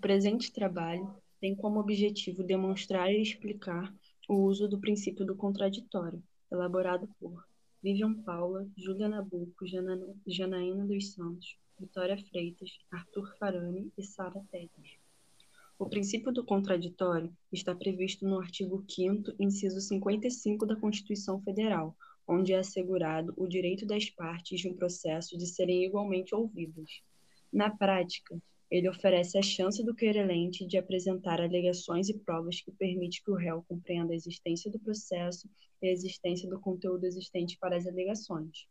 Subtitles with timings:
[0.00, 3.94] presente trabalho tem como objetivo demonstrar e explicar
[4.28, 7.46] o uso do princípio do contraditório, elaborado por
[7.82, 9.66] Vivian Paula, Júlia Nabuco,
[10.26, 14.98] Janaína dos Santos, Vitória Freitas, Arthur Farani e Sara Tedes.
[15.78, 21.96] O princípio do contraditório está previsto no artigo 5 inciso 55 da Constituição Federal,
[22.28, 27.00] onde é assegurado o direito das partes de um processo de serem igualmente ouvidas.
[27.50, 28.40] Na prática,
[28.70, 33.34] ele oferece a chance do querelente de apresentar alegações e provas que permite que o
[33.34, 35.48] réu compreenda a existência do processo
[35.82, 38.68] e a existência do conteúdo existente para as alegações.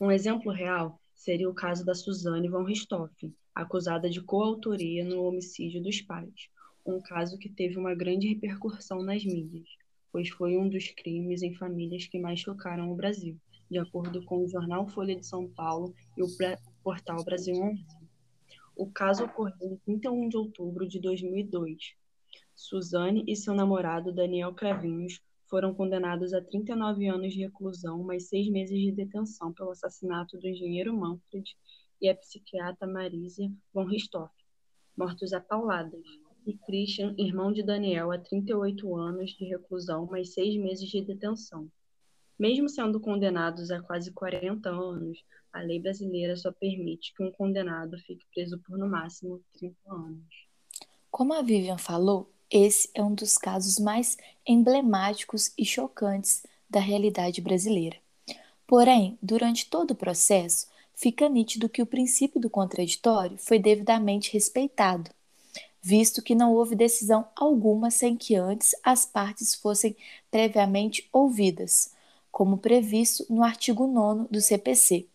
[0.00, 5.80] Um exemplo real seria o caso da Suzane von Richthofen, acusada de coautoria no homicídio
[5.80, 6.48] dos pais,
[6.84, 9.68] um caso que teve uma grande repercussão nas mídias,
[10.10, 13.38] pois foi um dos crimes em famílias que mais chocaram o Brasil,
[13.70, 16.26] de acordo com o jornal Folha de São Paulo e o
[16.82, 18.03] portal Brasil Online.
[18.76, 21.94] O caso ocorreu em 31 de outubro de 2002.
[22.54, 28.48] Suzane e seu namorado Daniel Cravinhos foram condenados a 39 anos de reclusão, mais seis
[28.48, 31.56] meses de detenção pelo assassinato do engenheiro Manfred
[32.00, 34.44] e a psiquiatra Marisa von Richthofen,
[34.96, 36.04] mortos a pauladas,
[36.46, 41.70] e Christian, irmão de Daniel, a 38 anos de reclusão, mais seis meses de detenção.
[42.38, 47.96] Mesmo sendo condenados a quase 40 anos, a lei brasileira só permite que um condenado
[47.98, 50.48] fique preso por no máximo 30 anos.
[51.10, 57.40] Como a Vivian falou, esse é um dos casos mais emblemáticos e chocantes da realidade
[57.40, 57.96] brasileira.
[58.66, 65.10] Porém, durante todo o processo, fica nítido que o princípio do contraditório foi devidamente respeitado,
[65.80, 69.96] visto que não houve decisão alguma sem que antes as partes fossem
[70.30, 71.93] previamente ouvidas,
[72.34, 75.06] como previsto no artigo 9 do CPC.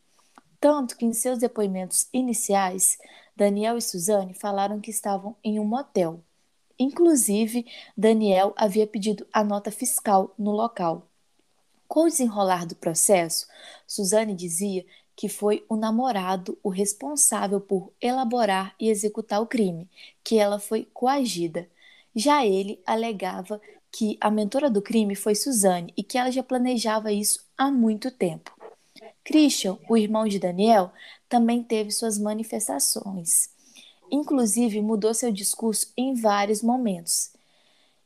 [0.57, 2.97] Tanto que em seus depoimentos iniciais,
[3.35, 6.21] Daniel e Suzane falaram que estavam em um motel.
[6.79, 7.65] Inclusive,
[7.97, 11.09] Daniel havia pedido a nota fiscal no local.
[11.89, 13.47] Com o desenrolar do processo,
[13.85, 19.89] Suzane dizia que foi o namorado o responsável por elaborar e executar o crime,
[20.23, 21.67] que ela foi coagida.
[22.15, 23.59] Já ele alegava
[23.91, 28.11] que a mentora do crime foi Suzane e que ela já planejava isso há muito
[28.11, 28.55] tempo.
[29.23, 30.91] Christian, o irmão de Daniel,
[31.27, 33.49] também teve suas manifestações.
[34.11, 37.31] Inclusive, mudou seu discurso em vários momentos.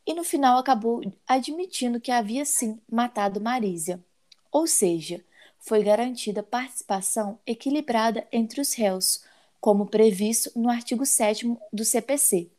[0.06, 4.04] E no final acabou admitindo que havia sim matado Marísia.
[4.52, 5.24] Ou seja,
[5.58, 9.24] foi garantida participação equilibrada entre os réus,
[9.60, 12.50] como previsto no artigo 7 do CPC.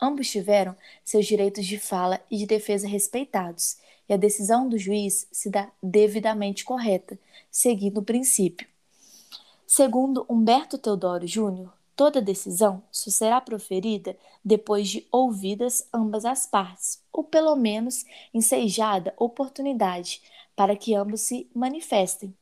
[0.00, 0.74] Ambos tiveram
[1.04, 3.76] seus direitos de fala e de defesa respeitados,
[4.08, 7.18] e a decisão do juiz se dá devidamente correta,
[7.50, 8.66] seguindo o princípio.
[9.66, 17.02] Segundo Humberto Teodoro Júnior, toda decisão só será proferida depois de ouvidas ambas as partes,
[17.12, 20.22] ou pelo menos ensejada oportunidade
[20.56, 22.34] para que ambos se manifestem.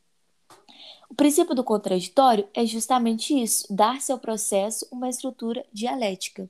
[1.10, 6.48] O princípio do contraditório é justamente isso: dar-se ao processo uma estrutura dialética.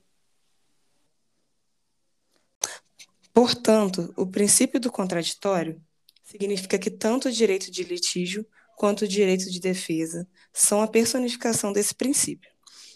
[3.39, 5.81] Portanto, o princípio do contraditório
[6.25, 8.45] significa que tanto o direito de litígio
[8.75, 12.51] quanto o direito de defesa são a personificação desse princípio.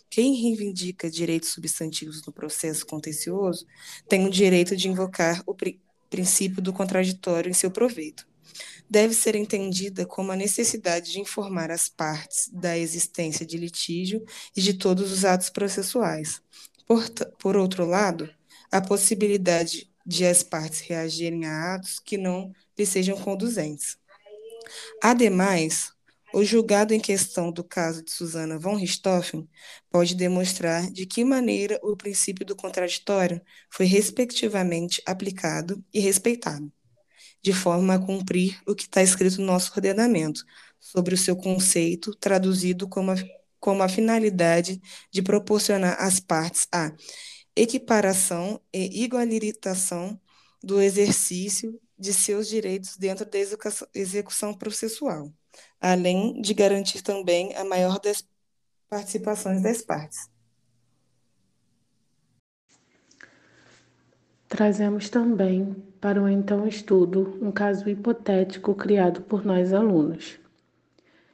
[0.09, 3.65] Quem reivindica direitos substantivos no processo contencioso
[4.09, 8.27] tem o direito de invocar o pri princípio do contraditório em seu proveito
[8.89, 14.21] deve ser entendida como a necessidade de informar as partes da existência de litígio
[14.53, 16.41] e de todos os atos processuais.
[16.85, 18.29] Por, por outro lado,
[18.69, 23.97] a possibilidade de as partes reagirem a atos que não lhes sejam conduzentes.
[25.01, 25.91] Ademais,
[26.33, 29.47] o julgado em questão do caso de Susana von Richthofen
[29.89, 36.71] pode demonstrar de que maneira o princípio do contraditório foi respectivamente aplicado e respeitado
[37.43, 40.45] de forma a cumprir o que está escrito no nosso ordenamento,
[40.79, 43.15] sobre o seu conceito, traduzido como a,
[43.59, 44.81] como a finalidade
[45.11, 46.91] de proporcionar às partes a
[47.55, 50.19] equiparação e igualitação
[50.63, 53.37] do exercício de seus direitos dentro da
[53.93, 55.31] execução processual,
[55.79, 58.27] além de garantir também a maior das
[58.89, 60.29] participações das partes.
[64.47, 70.39] Trazemos também para o então estudo um caso hipotético criado por nós alunos.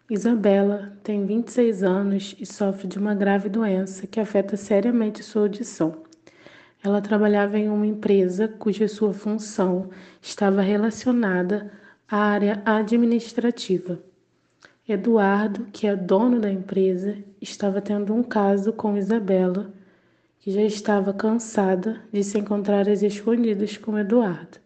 [0.10, 6.08] Isabela tem 26 anos e sofre de uma grave doença que afeta seriamente sua audição.
[6.81, 9.89] Ela trabalhava em uma empresa cuja sua função
[10.21, 11.71] estava relacionada
[12.07, 13.99] à área administrativa.
[14.87, 19.73] Eduardo, que é dono da empresa, estava tendo um caso com Isabela
[20.39, 24.57] que já estava cansada de se encontrar às escondidas com Eduardo.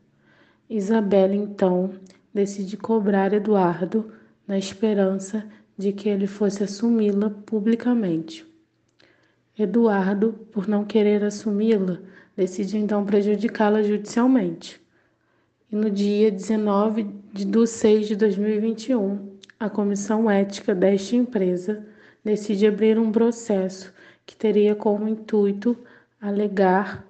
[0.69, 1.95] Isabela, então,
[2.33, 4.13] decide cobrar Eduardo
[4.47, 5.43] na esperança
[5.75, 8.45] de que ele fosse assumi-la publicamente.
[9.57, 11.99] Eduardo, por não querer assumi-la,
[12.35, 14.81] decide então prejudicá-la judicialmente.
[15.71, 21.85] E no dia 19 de 6 de 2021, a comissão ética desta empresa
[22.23, 23.93] decide abrir um processo
[24.25, 25.77] que teria como intuito
[26.19, 27.05] alegar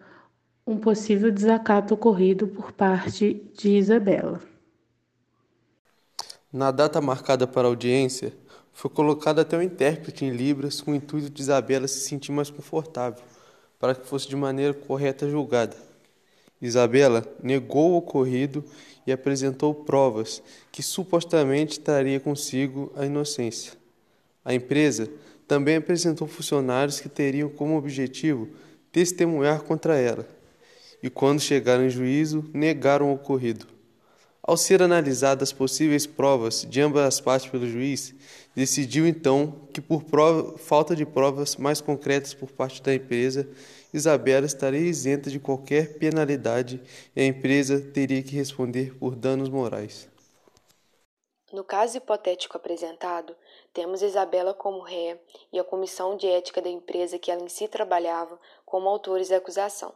[0.66, 4.42] um possível desacato ocorrido por parte de Isabela.
[6.52, 8.34] Na data marcada para audiência,
[8.74, 12.50] foi colocado até um intérprete em Libras com o intuito de Isabela se sentir mais
[12.50, 13.24] confortável,
[13.80, 15.76] para que fosse de maneira correta julgada.
[16.62, 18.64] Isabela negou o ocorrido
[19.06, 20.42] e apresentou provas
[20.72, 23.74] que supostamente traria consigo a inocência.
[24.44, 25.10] A empresa
[25.48, 28.48] também apresentou funcionários que teriam como objetivo
[28.92, 30.28] testemunhar contra ela,
[31.02, 33.73] e quando chegaram em juízo, negaram o ocorrido.
[34.46, 38.14] Ao ser analisadas as possíveis provas de ambas as partes pelo juiz,
[38.54, 43.48] decidiu então que, por prova, falta de provas mais concretas por parte da empresa,
[43.94, 46.82] Isabela estaria isenta de qualquer penalidade
[47.16, 50.10] e a empresa teria que responder por danos morais.
[51.54, 53.34] No caso hipotético apresentado,
[53.74, 55.22] temos Isabela como ré
[55.54, 59.38] e a comissão de ética da empresa que ela em si trabalhava como autores da
[59.38, 59.94] acusação.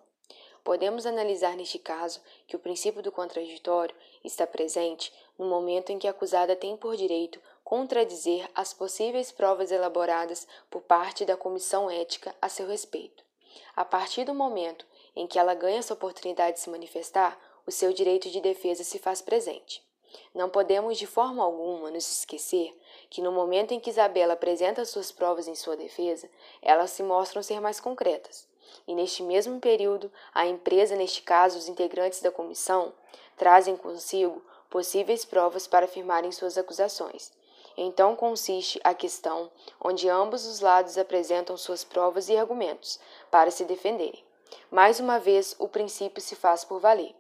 [0.68, 6.10] Podemos analisar neste caso que o princípio do contraditório está presente no momento em que
[6.10, 12.36] a acusada tem por direito contradizer as possíveis provas elaboradas por parte da comissão ética
[12.42, 13.24] a seu respeito.
[13.78, 14.86] A partir do momento
[15.16, 19.00] em que ela ganha essa oportunidade de se manifestar, o seu direito de defesa se
[19.00, 19.82] faz presente.
[20.36, 22.78] Não podemos de forma alguma nos esquecer
[23.10, 26.30] que no momento em que Isabela apresenta suas provas em sua defesa,
[26.62, 28.47] elas se mostram ser mais concretas.
[28.88, 32.94] E neste mesmo período, a empresa, neste caso os integrantes da comissão,
[33.36, 37.32] trazem consigo possíveis provas para afirmarem suas acusações.
[37.78, 43.00] Então consiste a questão onde ambos os lados apresentam suas provas e argumentos
[43.30, 44.24] para se defenderem.
[44.72, 47.16] Mais uma vez, o princípio se faz por valer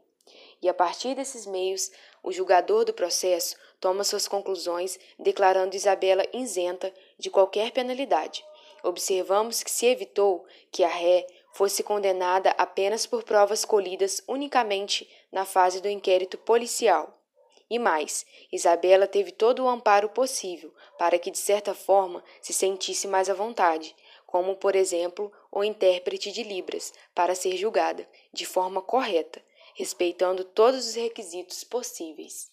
[0.62, 1.92] e a partir desses meios,
[2.24, 8.44] o julgador do processo toma suas conclusões, declarando Isabela isenta de qualquer penalidade.
[8.84, 15.44] Observamos que se evitou que a ré fosse condenada apenas por provas colhidas unicamente na
[15.44, 17.20] fase do inquérito policial.
[17.68, 23.08] E mais, Isabela teve todo o amparo possível para que, de certa forma, se sentisse
[23.08, 23.96] mais à vontade,
[24.28, 29.44] como, por exemplo, o intérprete de Libras, para ser julgada, de forma correta,
[29.74, 32.52] respeitando todos os requisitos possíveis.